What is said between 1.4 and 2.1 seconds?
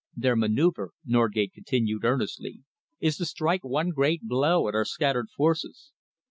continued